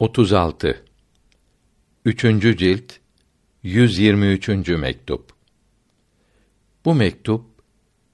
36 0.00 0.84
Üçüncü 2.04 2.56
cilt 2.56 2.92
123. 3.62 4.48
mektup 4.68 5.32
Bu 6.84 6.94
mektup 6.94 7.44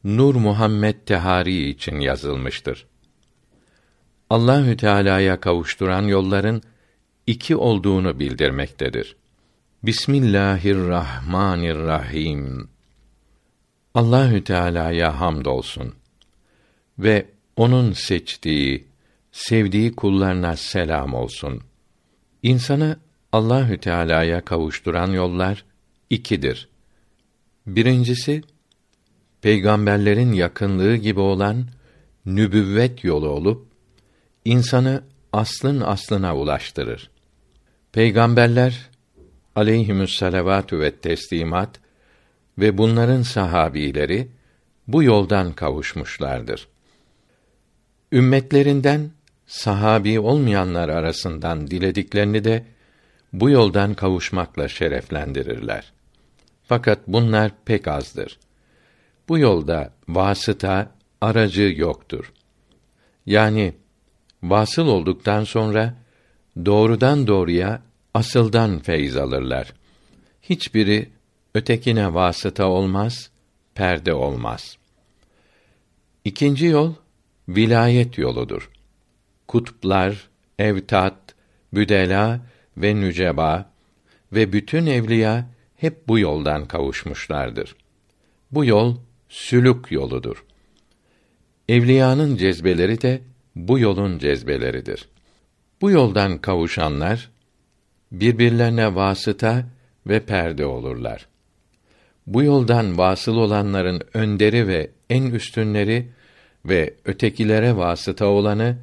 Nur 0.04 0.35
Muhammed 0.35 0.95
Tehari 1.07 1.69
için 1.69 2.01
yazılmıştır. 2.01 2.87
Allahü 4.30 4.77
Teala'ya 4.77 5.41
kavuşturan 5.41 6.03
yolların 6.03 6.62
iki 7.27 7.57
olduğunu 7.57 8.19
bildirmektedir. 8.19 9.17
Bismillahirrahmanirrahim. 9.83 12.69
Allahü 13.95 14.45
Teala'ya 14.45 15.21
hamdolsun 15.21 15.95
ve 16.98 17.27
onun 17.57 17.93
seçtiği, 17.93 18.87
sevdiği 19.33 19.97
kullarına 19.97 20.57
selam 20.57 21.15
olsun. 21.15 21.62
İnsanı 22.47 22.97
Allahü 23.33 23.79
Teala'ya 23.79 24.45
kavuşturan 24.45 25.11
yollar 25.11 25.65
ikidir. 26.11 26.69
Birincisi 27.66 28.43
peygamberlerin 29.43 30.33
yakınlığı 30.33 30.97
gibi 30.97 31.21
olan 31.21 31.66
nübüvvet 32.27 33.05
yolu 33.05 33.29
olup 33.29 33.66
insanı 34.45 35.02
aslın 35.33 35.80
aslına 35.80 36.37
ulaştırır. 36.37 37.11
Peygamberler 37.93 38.91
aleyhimüs 39.57 40.23
ve 40.73 40.97
teslimat 40.97 41.80
ve 42.59 42.79
bunların 42.79 43.23
sahabileri 43.23 44.29
bu 44.88 45.02
yoldan 45.02 45.52
kavuşmuşlardır. 45.52 46.69
Ümmetlerinden 48.13 49.10
sahabi 49.47 50.21
olmayanlar 50.21 50.89
arasından 50.89 51.67
dilediklerini 51.71 52.45
de 52.45 52.65
bu 53.33 53.51
yoldan 53.51 53.95
kavuşmakla 53.95 54.69
şereflendirirler. 54.69 55.93
Fakat 56.63 56.99
bunlar 57.07 57.53
pek 57.65 57.88
azdır. 57.88 58.38
Bu 59.29 59.38
yolda 59.38 59.93
vasıta, 60.09 60.91
aracı 61.21 61.75
yoktur. 61.77 62.33
Yani 63.27 63.75
vasıl 64.42 64.86
olduktan 64.86 65.44
sonra 65.44 65.94
doğrudan 66.64 67.27
doğruya 67.27 67.83
asıldan 68.14 68.78
feyz 68.78 69.16
alırlar. 69.16 69.72
Hiçbiri 70.42 71.10
ötekine 71.55 72.14
vasıta 72.14 72.66
olmaz, 72.66 73.31
perde 73.75 74.14
olmaz. 74.14 74.77
İkinci 76.25 76.66
yol 76.66 76.94
vilayet 77.48 78.19
yoludur. 78.19 78.70
Kutuplar, 79.48 80.28
evtat, 80.58 81.34
büdela 81.72 82.41
ve 82.77 82.97
nüceba 82.97 83.70
ve 84.33 84.53
bütün 84.53 84.86
evliya 84.86 85.47
hep 85.77 86.08
bu 86.08 86.19
yoldan 86.19 86.69
kavuşmuşlardır. 86.69 87.77
Bu 88.50 88.64
yol 88.64 88.97
sülük 89.28 89.92
yoludur. 89.92 90.44
Evliyanın 91.69 92.36
cezbeleri 92.36 93.03
de 93.03 93.20
bu 93.56 93.78
yolun 93.78 94.19
cezbeleridir. 94.19 95.08
Bu 95.81 95.91
yoldan 95.91 96.38
kavuşanlar 96.38 97.31
birbirlerine 98.12 98.94
vasıta 98.94 99.66
ve 100.06 100.20
perde 100.20 100.66
olurlar. 100.66 101.27
Bu 102.27 102.42
yoldan 102.42 102.98
vasıl 102.98 103.36
olanların 103.36 104.03
önderi 104.14 104.69
ve 104.69 104.91
en 105.10 105.22
üstünleri 105.22 106.08
ve 106.64 106.94
ötekilere 107.05 107.77
vasıta 107.77 108.27
olanı 108.27 108.77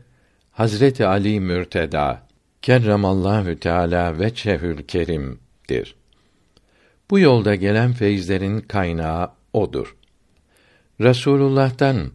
Hazreti 0.54 1.06
Ali 1.06 1.40
Mürteda 1.40 2.28
kerremallahu 2.62 3.60
teala 3.60 4.20
ve 4.20 4.34
çehül 4.34 4.84
kerim'dir. 4.84 5.96
Bu 7.10 7.20
yolda 7.20 7.56
gelen 7.56 7.94
feyizlerin 7.94 8.60
kaynağı 8.60 9.32
odur. 9.54 9.96
Resulullah'tan 11.02 12.12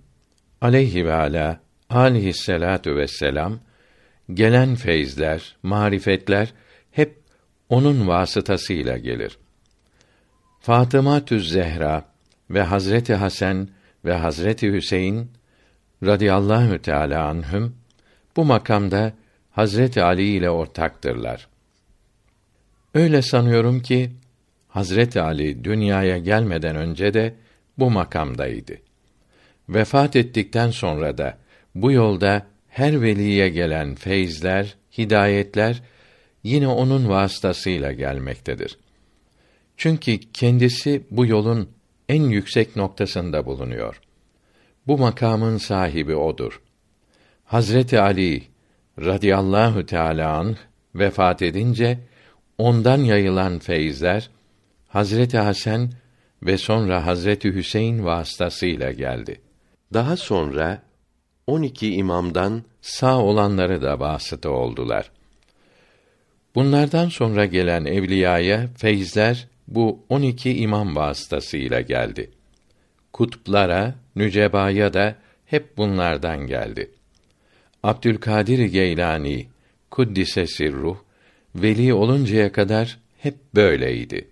aleyhi 0.60 1.06
ve 1.06 1.12
ala 1.12 1.60
aleyhisselatu 1.90 2.96
vesselam 2.96 3.58
gelen 4.34 4.74
feyizler, 4.74 5.56
marifetler 5.62 6.52
hep 6.90 7.18
onun 7.68 8.08
vasıtasıyla 8.08 8.98
gelir. 8.98 9.38
Fatıma 10.60 11.24
Tüz 11.24 11.52
Zehra 11.52 12.04
ve 12.50 12.62
Hazreti 12.62 13.14
Hasan 13.14 13.68
ve 14.04 14.14
Hazreti 14.14 14.72
Hüseyin 14.72 15.30
radıyallahu 16.02 16.82
teala 16.82 17.26
anhüm 17.26 17.74
bu 18.38 18.44
makamda 18.44 19.12
Hazreti 19.50 20.02
Ali 20.02 20.22
ile 20.22 20.50
ortaktırlar. 20.50 21.48
Öyle 22.94 23.22
sanıyorum 23.22 23.80
ki 23.80 24.10
Hazreti 24.68 25.20
Ali 25.20 25.64
dünyaya 25.64 26.18
gelmeden 26.18 26.76
önce 26.76 27.14
de 27.14 27.34
bu 27.78 27.90
makamdaydı. 27.90 28.76
Vefat 29.68 30.16
ettikten 30.16 30.70
sonra 30.70 31.18
da 31.18 31.38
bu 31.74 31.92
yolda 31.92 32.46
her 32.68 33.02
veliye 33.02 33.48
gelen 33.48 33.94
feyizler, 33.94 34.76
hidayetler 34.98 35.82
yine 36.42 36.68
onun 36.68 37.08
vasıtasıyla 37.08 37.92
gelmektedir. 37.92 38.78
Çünkü 39.76 40.18
kendisi 40.18 41.02
bu 41.10 41.26
yolun 41.26 41.68
en 42.08 42.22
yüksek 42.22 42.76
noktasında 42.76 43.46
bulunuyor. 43.46 44.00
Bu 44.86 44.98
makamın 44.98 45.56
sahibi 45.56 46.14
odur. 46.14 46.60
Hazreti 47.48 48.00
Ali 48.00 48.42
radıyallahu 48.98 49.86
teala 49.86 50.32
anh 50.38 50.56
vefat 50.94 51.42
edince 51.42 51.98
ondan 52.58 52.98
yayılan 52.98 53.58
feyizler 53.58 54.30
Hazreti 54.88 55.38
Hasan 55.38 55.90
ve 56.42 56.58
sonra 56.58 57.06
Hazreti 57.06 57.54
Hüseyin 57.54 58.04
vasıtasıyla 58.04 58.92
geldi. 58.92 59.40
Daha 59.94 60.16
sonra 60.16 60.82
12 61.46 61.94
imamdan 61.94 62.62
sağ 62.80 63.18
olanları 63.18 63.82
da 63.82 64.00
vasıta 64.00 64.50
oldular. 64.50 65.10
Bunlardan 66.54 67.08
sonra 67.08 67.46
gelen 67.46 67.84
evliyaya 67.84 68.66
feyizler 68.76 69.48
bu 69.68 70.04
12 70.08 70.58
imam 70.58 70.96
vasıtasıyla 70.96 71.80
geldi. 71.80 72.30
Kutuplara, 73.12 73.94
nücebaya 74.16 74.94
da 74.94 75.14
hep 75.46 75.76
bunlardan 75.76 76.46
geldi. 76.46 76.97
Abdülkadir 77.88 78.58
Geylani 78.58 79.46
kuddise 79.90 80.46
sirruh 80.46 80.96
veli 81.54 81.94
oluncaya 81.94 82.52
kadar 82.52 82.98
hep 83.18 83.34
böyleydi. 83.54 84.28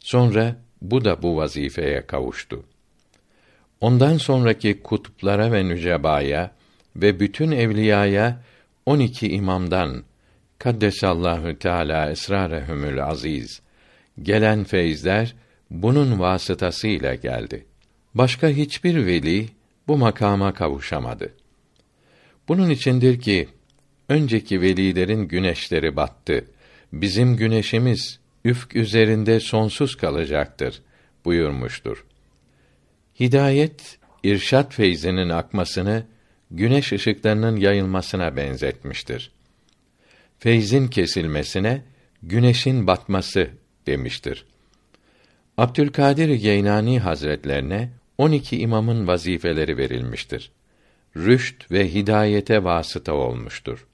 Sonra 0.00 0.56
bu 0.82 1.04
da 1.04 1.22
bu 1.22 1.36
vazifeye 1.36 2.06
kavuştu. 2.06 2.64
Ondan 3.80 4.16
sonraki 4.16 4.82
kutuplara 4.82 5.52
ve 5.52 5.68
nücebaya 5.68 6.50
ve 6.96 7.20
bütün 7.20 7.50
evliyaya 7.50 8.42
on 8.86 8.98
iki 8.98 9.28
imamdan 9.28 10.04
kaddesallahu 10.58 11.58
teala 11.58 12.10
esrarehumül 12.10 13.04
aziz 13.04 13.62
gelen 14.22 14.64
feyizler 14.64 15.34
bunun 15.70 16.18
vasıtasıyla 16.18 17.14
geldi. 17.14 17.66
Başka 18.14 18.48
hiçbir 18.48 19.06
veli 19.06 19.48
bu 19.86 19.98
makama 19.98 20.54
kavuşamadı. 20.54 21.37
Bunun 22.48 22.70
içindir 22.70 23.20
ki 23.20 23.48
önceki 24.08 24.60
velilerin 24.60 25.28
güneşleri 25.28 25.96
battı. 25.96 26.44
Bizim 26.92 27.36
güneşimiz 27.36 28.20
üfk 28.44 28.76
üzerinde 28.76 29.40
sonsuz 29.40 29.96
kalacaktır 29.96 30.82
buyurmuştur. 31.24 32.04
Hidayet 33.20 33.98
irşat 34.22 34.74
feyzinin 34.74 35.28
akmasını 35.28 36.06
güneş 36.50 36.92
ışıklarının 36.92 37.56
yayılmasına 37.56 38.36
benzetmiştir. 38.36 39.30
Feyzin 40.38 40.88
kesilmesine 40.88 41.82
güneşin 42.22 42.86
batması 42.86 43.50
demiştir. 43.86 44.44
Abdülkadir 45.56 46.28
Geynani 46.28 47.00
Hazretlerine 47.00 47.90
12 48.18 48.58
imamın 48.58 49.06
vazifeleri 49.06 49.76
verilmiştir 49.76 50.50
rüşt 51.24 51.70
ve 51.70 51.94
hidayete 51.94 52.64
vasıta 52.64 53.12
olmuştur. 53.12 53.86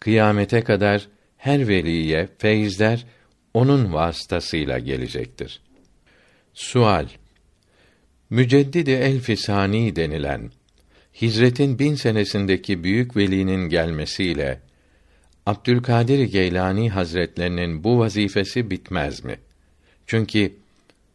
Kıyamete 0.00 0.60
kadar 0.64 1.08
her 1.36 1.68
veliye 1.68 2.28
feyizler 2.38 3.06
onun 3.54 3.92
vasıtasıyla 3.92 4.78
gelecektir. 4.78 5.60
Sual 6.54 7.08
Müceddidi 8.30 8.90
Elfisani 8.90 9.96
denilen 9.96 10.50
Hicretin 11.22 11.78
bin 11.78 11.94
senesindeki 11.94 12.84
büyük 12.84 13.16
velinin 13.16 13.68
gelmesiyle 13.68 14.60
Abdülkadir 15.46 16.24
Geylani 16.24 16.90
Hazretlerinin 16.90 17.84
bu 17.84 17.98
vazifesi 17.98 18.70
bitmez 18.70 19.24
mi? 19.24 19.36
Çünkü 20.06 20.52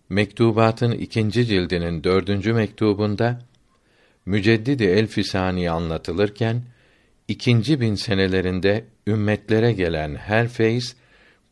mektubatın 0.09 0.91
ikinci 0.91 1.45
cildinin 1.45 2.03
dördüncü 2.03 2.53
mektubunda 2.53 3.48
Müceddidi 4.29 4.83
Elfisani 4.83 5.71
anlatılırken 5.71 6.61
ikinci 7.27 7.81
bin 7.81 7.95
senelerinde 7.95 8.85
ümmetlere 9.07 9.73
gelen 9.73 10.15
her 10.15 10.47
feyz 10.47 10.95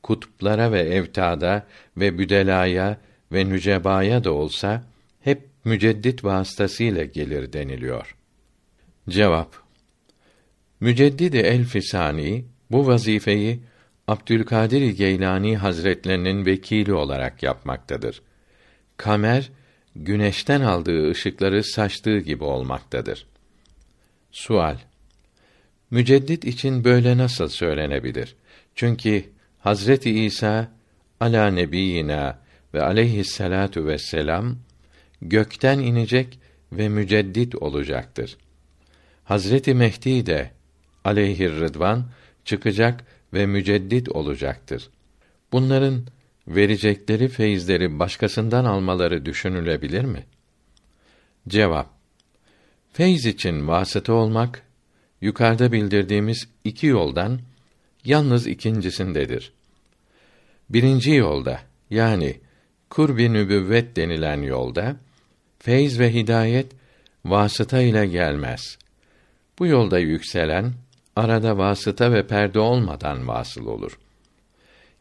kutuplara 0.04 0.72
ve 0.72 0.80
evtada 0.80 1.68
ve 1.98 2.18
büdelaya 2.18 2.98
ve 3.32 3.50
nücebaya 3.50 4.24
da 4.24 4.32
olsa 4.34 4.84
hep 5.22 5.42
müceddit 5.66 6.24
vasıtasıyla 6.24 7.04
gelir 7.04 7.54
deniliyor. 7.54 8.16
Cevap 9.10 9.56
Müceddidi 10.80 11.38
el 11.38 11.64
Fisani 11.64 12.46
bu 12.72 12.88
vazifeyi 12.88 13.60
Abdülkadir 14.08 14.90
Geylani 14.90 15.58
Hazretlerinin 15.58 16.46
vekili 16.46 16.94
olarak 16.94 17.44
yapmaktadır. 17.44 18.22
Kamer 18.98 19.52
güneşten 20.04 20.62
aldığı 20.62 21.12
ışıkları 21.12 21.64
saçtığı 21.64 22.20
gibi 22.20 22.44
olmaktadır. 22.44 23.28
Sual 24.32 24.78
Müceddit 25.92 26.46
için 26.46 26.84
böyle 26.84 27.18
nasıl 27.18 27.48
söylenebilir? 27.48 28.36
Çünkü 28.76 29.24
Hazreti 29.60 30.26
İsa 30.26 30.72
ala 31.20 31.52
nebiyina 31.52 32.40
ve 32.74 32.82
aleyhisselatu 32.82 33.86
vesselam 33.86 34.56
gökten 35.22 35.80
inecek 35.80 36.40
ve 36.72 36.90
müceddit 36.90 37.56
olacaktır. 37.56 38.38
Hazreti 39.24 39.74
Mehdi 39.74 40.26
de 40.26 40.52
aleyhir 41.04 41.52
rıdvan 41.52 42.06
çıkacak 42.46 43.06
ve 43.34 43.46
müceddit 43.46 44.10
olacaktır. 44.10 44.90
Bunların 45.52 46.06
verecekleri 46.48 47.28
feyizleri 47.28 48.00
başkasından 48.00 48.66
almaları 48.66 49.26
düşünülebilir 49.26 50.06
mi? 50.06 50.26
Cevap 51.48 51.98
Feyz 52.94 53.26
için 53.26 53.68
vasıta 53.68 54.14
olmak 54.14 54.64
yukarıda 55.22 55.72
bildirdiğimiz 55.72 56.48
iki 56.64 56.88
yoldan 56.88 57.40
yalnız 58.06 58.48
ikincisindedir. 58.48 59.54
Birinci 60.70 61.12
yolda 61.12 61.60
yani 61.90 62.40
kurbi 62.90 63.34
nübüvvet 63.34 63.96
denilen 63.96 64.42
yolda 64.42 64.96
feyz 65.60 66.00
ve 66.00 66.14
hidayet 66.14 66.72
vasıta 67.26 67.82
ile 67.82 68.08
gelmez. 68.08 68.78
Bu 69.60 69.68
yolda 69.68 70.00
yükselen 70.00 70.74
arada 71.16 71.58
vasıta 71.58 72.14
ve 72.14 72.28
perde 72.28 72.60
olmadan 72.60 73.28
vasıl 73.28 73.66
olur. 73.66 74.00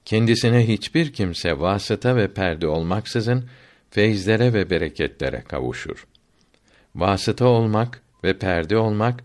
Kendisine 0.06 0.68
hiçbir 0.68 1.12
kimse 1.12 1.60
vasıta 1.60 2.16
ve 2.16 2.34
perde 2.34 2.66
olmaksızın 2.66 3.48
feyizlere 3.90 4.52
ve 4.52 4.70
bereketlere 4.70 5.40
kavuşur. 5.40 6.06
Vasıta 6.94 7.46
olmak 7.46 8.02
ve 8.24 8.38
perde 8.38 8.76
olmak 8.76 9.24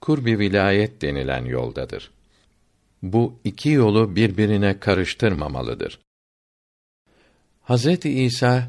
kurbi 0.00 0.38
vilayet 0.38 1.02
denilen 1.02 1.44
yoldadır. 1.44 2.10
Bu 3.02 3.38
iki 3.44 3.68
yolu 3.68 4.16
birbirine 4.16 4.80
karıştırmamalıdır. 4.80 5.98
Hazreti 7.62 8.10
İsa 8.24 8.68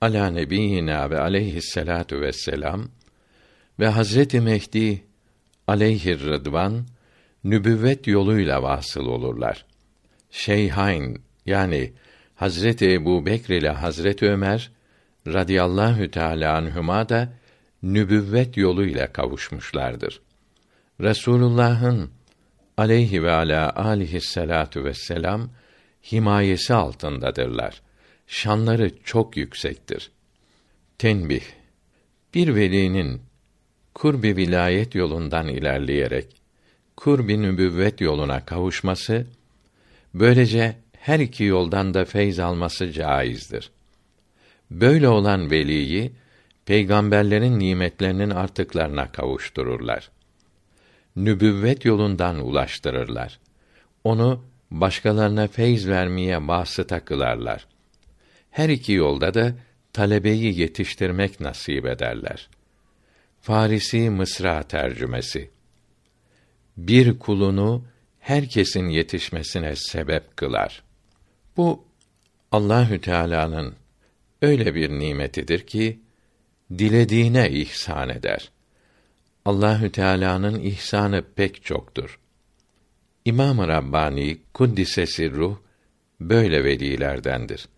ala 0.00 0.30
nebiyina 0.30 1.10
ve 1.10 1.20
aleyhisselatu 1.20 2.20
vesselam 2.20 2.88
ve 3.78 3.88
Hazreti 3.88 4.40
Mehdi 4.40 5.04
aleyhir 5.66 6.20
rıdvan 6.20 6.86
nübüvvet 7.44 8.06
yoluyla 8.06 8.62
vasıl 8.62 9.06
olurlar. 9.06 9.69
Şeyhain 10.30 11.22
yani 11.46 11.92
Hazreti 12.34 12.92
Ebu 12.92 13.26
Bekr 13.26 13.50
ile 13.50 13.70
Hazreti 13.70 14.26
Ömer 14.26 14.70
radıyallahu 15.26 16.10
teâlâ 16.10 16.56
anhüma 16.56 17.08
da 17.08 17.32
nübüvvet 17.82 18.56
yoluyla 18.56 19.12
kavuşmuşlardır. 19.12 20.20
Resulullah'ın 21.00 22.10
aleyhi 22.76 23.22
ve 23.22 23.30
ala 23.30 23.72
alihi 23.76 24.20
salatu 24.20 24.84
vesselam 24.84 25.50
himayesi 26.12 26.74
altındadırlar. 26.74 27.82
Şanları 28.26 28.90
çok 29.04 29.36
yüksektir. 29.36 30.10
Tenbih 30.98 31.42
Bir 32.34 32.54
velinin 32.54 33.22
kurbi 33.94 34.36
vilayet 34.36 34.94
yolundan 34.94 35.48
ilerleyerek 35.48 36.26
kurbi 36.96 37.42
nübüvvet 37.42 38.00
yoluna 38.00 38.44
kavuşması 38.44 39.26
böylece 40.14 40.76
her 40.92 41.18
iki 41.20 41.44
yoldan 41.44 41.94
da 41.94 42.04
feyz 42.04 42.38
alması 42.38 42.92
caizdir. 42.92 43.70
Böyle 44.70 45.08
olan 45.08 45.50
veliyi 45.50 46.12
peygamberlerin 46.66 47.58
nimetlerinin 47.58 48.30
artıklarına 48.30 49.12
kavuştururlar. 49.12 50.10
Nübüvvet 51.16 51.84
yolundan 51.84 52.46
ulaştırırlar. 52.46 53.38
Onu 54.04 54.44
başkalarına 54.70 55.48
feyz 55.48 55.88
vermeye 55.88 56.46
vasıta 56.48 57.04
kılarlar. 57.04 57.66
Her 58.50 58.68
iki 58.68 58.92
yolda 58.92 59.34
da 59.34 59.54
talebeyi 59.92 60.60
yetiştirmek 60.60 61.40
nasip 61.40 61.86
ederler. 61.86 62.48
Farisi 63.40 64.10
Mısra 64.10 64.62
tercümesi. 64.62 65.50
Bir 66.76 67.18
kulunu 67.18 67.84
herkesin 68.30 68.88
yetişmesine 68.88 69.76
sebep 69.76 70.36
kılar. 70.36 70.82
Bu 71.56 71.84
Allahü 72.52 73.00
Teala'nın 73.00 73.74
öyle 74.42 74.74
bir 74.74 74.90
nimetidir 74.90 75.66
ki 75.66 76.00
dilediğine 76.78 77.50
ihsan 77.50 78.08
eder. 78.08 78.50
Allahü 79.44 79.92
Teala'nın 79.92 80.60
ihsanı 80.60 81.24
pek 81.36 81.64
çoktur. 81.64 82.18
İmam-ı 83.24 83.68
Rabbani 83.68 84.38
kuddisesi 84.54 85.30
ruh 85.30 85.56
böyle 86.20 86.64
velilerdendir. 86.64 87.68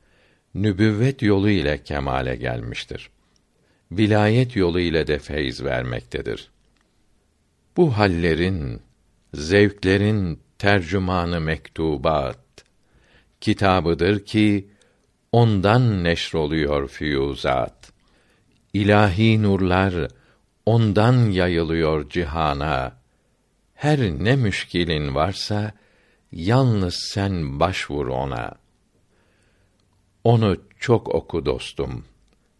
Nübüvvet 0.54 1.22
yolu 1.22 1.50
ile 1.50 1.82
kemale 1.82 2.36
gelmiştir. 2.36 3.10
Vilayet 3.92 4.56
yolu 4.56 4.80
ile 4.80 5.06
de 5.06 5.18
feyz 5.18 5.64
vermektedir. 5.64 6.50
Bu 7.76 7.98
hallerin, 7.98 8.82
zevklerin 9.34 10.40
tercümanı 10.58 11.40
mektubat 11.40 12.38
kitabıdır 13.40 14.24
ki 14.24 14.68
ondan 15.32 16.04
neşroluyor 16.04 16.88
füyuzat. 16.88 17.92
İlahi 18.72 19.42
nurlar 19.42 19.94
ondan 20.66 21.30
yayılıyor 21.30 22.10
cihana. 22.10 22.96
Her 23.74 23.98
ne 24.00 24.36
müşkilin 24.36 25.14
varsa 25.14 25.72
yalnız 26.32 26.94
sen 27.14 27.60
başvur 27.60 28.06
ona. 28.06 28.52
Onu 30.24 30.56
çok 30.80 31.08
oku 31.08 31.46
dostum. 31.46 32.04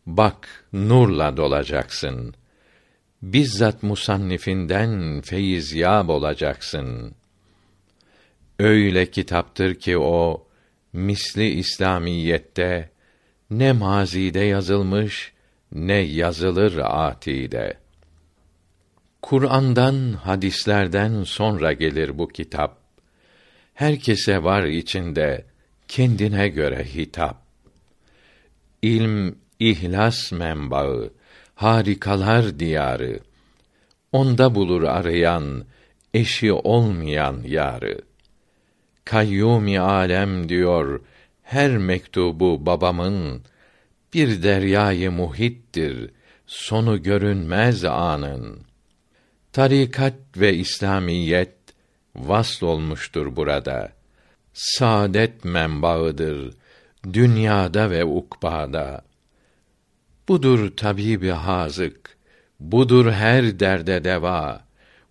Bak 0.07 0.67
nurla 0.73 1.37
dolacaksın. 1.37 2.35
Bizzat 3.23 3.83
musannifinden 3.83 5.21
feyiz 5.21 5.73
yab 5.73 6.09
olacaksın. 6.09 7.15
Öyle 8.59 9.11
kitaptır 9.11 9.75
ki 9.75 9.99
o 9.99 10.47
misli 10.93 11.49
İslamiyette 11.49 12.91
ne 13.51 13.73
mazide 13.73 14.41
yazılmış 14.41 15.33
ne 15.73 15.95
yazılır 15.95 16.77
atide. 16.77 17.77
Kur'an'dan, 19.23 20.13
hadislerden 20.13 21.23
sonra 21.23 21.73
gelir 21.73 22.19
bu 22.19 22.29
kitap. 22.29 22.79
Herkese 23.75 24.45
var 24.45 24.65
içinde 24.65 25.45
kendine 25.89 26.49
göre 26.49 26.85
hitap. 26.85 27.43
İlm, 28.83 29.35
ihlas 29.59 30.33
menbaı, 30.33 31.11
harikalar 31.63 32.59
diyarı. 32.59 33.21
Onda 34.13 34.55
bulur 34.55 34.83
arayan, 34.83 35.65
eşi 36.15 36.53
olmayan 36.53 37.43
yarı. 37.47 38.01
Kayyumi 39.05 39.81
alem 39.81 40.49
diyor, 40.49 41.01
her 41.43 41.77
mektubu 41.77 42.67
babamın, 42.67 43.43
bir 44.15 44.43
deryayı 44.43 45.11
muhittir, 45.11 46.11
sonu 46.47 47.03
görünmez 47.03 47.85
anın.'' 47.85 48.73
Tarikat 49.53 50.15
ve 50.37 50.55
İslamiyet 50.55 51.55
vasl 52.17 52.65
olmuştur 52.65 53.37
burada. 53.37 53.93
Saadet 54.53 55.45
menbaıdır 55.45 56.55
dünyada 57.13 57.91
ve 57.91 58.05
ukbada. 58.05 59.03
Budur 60.29 60.77
tabibi 60.77 61.31
hazık, 61.31 62.17
budur 62.61 63.11
her 63.11 63.61
derde 63.61 64.05
deva, 64.05 64.65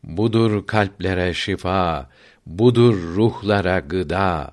budur 0.03 0.67
kalplere 0.67 1.33
şifa, 1.33 2.09
budur 2.45 2.93
ruhlara 2.93 3.79
gıda. 3.79 4.51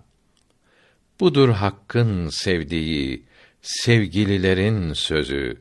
Budur 1.21 1.49
hakkın 1.49 2.29
sevdiği, 2.29 3.25
sevgililerin 3.63 4.93
sözü. 4.93 5.57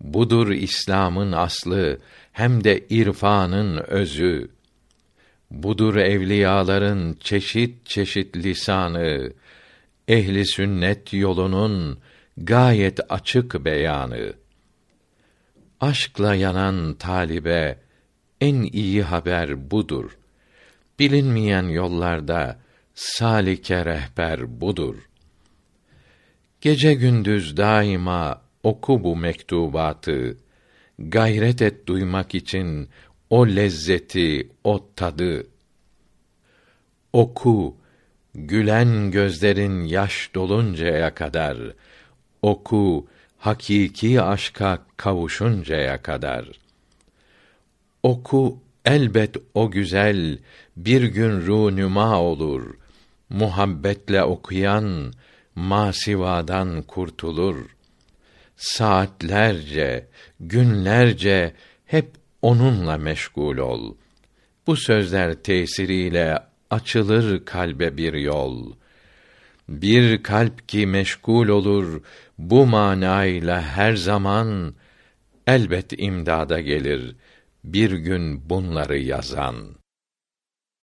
Budur 0.00 0.50
İslam'ın 0.50 1.32
aslı, 1.32 1.98
hem 2.32 2.64
de 2.64 2.86
irfanın 2.90 3.76
özü. 3.76 4.50
Budur 5.50 5.96
evliyaların 5.96 7.16
çeşit 7.20 7.86
çeşit 7.86 8.36
lisanı, 8.36 9.32
ehli 10.08 10.46
sünnet 10.46 11.12
yolunun 11.12 11.98
gayet 12.36 13.00
açık 13.08 13.64
beyanı. 13.64 14.32
Aşkla 15.80 16.34
yanan 16.34 16.94
talibe 16.94 17.78
en 18.40 18.62
iyi 18.62 19.02
haber 19.02 19.70
budur. 19.70 20.18
Bilinmeyen 20.98 21.68
yollarda 21.68 22.58
salike 22.94 23.84
rehber 23.84 24.60
budur. 24.60 24.96
Gece 26.60 26.94
gündüz 26.94 27.56
daima 27.56 28.42
oku 28.62 29.04
bu 29.04 29.16
mektubatı. 29.16 30.36
Gayret 30.98 31.62
et 31.62 31.86
duymak 31.86 32.34
için 32.34 32.88
o 33.30 33.46
lezzeti, 33.46 34.48
o 34.64 34.90
tadı. 34.96 35.46
Oku, 37.12 37.76
gülen 38.34 39.10
gözlerin 39.10 39.84
yaş 39.84 40.30
doluncaya 40.34 41.14
kadar. 41.14 41.58
Oku, 42.46 43.06
hakiki 43.38 44.22
aşka 44.22 44.78
kavuşuncaya 44.96 46.02
kadar. 46.02 46.48
Oku, 48.02 48.58
elbet 48.84 49.36
o 49.54 49.70
güzel 49.70 50.38
bir 50.76 51.02
gün 51.02 51.46
runüma 51.46 52.20
olur. 52.20 52.74
Muhabbetle 53.30 54.22
okuyan 54.22 55.12
masivadan 55.54 56.82
kurtulur. 56.82 57.56
Saatlerce, 58.56 60.06
günlerce 60.40 61.54
hep 61.86 62.10
onunla 62.42 62.96
meşgul 62.96 63.56
ol. 63.56 63.94
Bu 64.66 64.76
sözler 64.76 65.34
tesiriyle 65.34 66.38
açılır 66.70 67.44
kalbe 67.44 67.96
bir 67.96 68.12
yol. 68.12 68.72
Bir 69.68 70.22
kalp 70.22 70.68
ki 70.68 70.86
meşgul 70.86 71.48
olur 71.48 72.02
bu 72.38 72.66
manayla 72.66 73.62
her 73.62 73.94
zaman 73.94 74.74
elbet 75.46 75.92
imdada 75.98 76.60
gelir 76.60 77.16
bir 77.64 77.90
gün 77.90 78.50
bunları 78.50 78.98
yazan. 78.98 79.56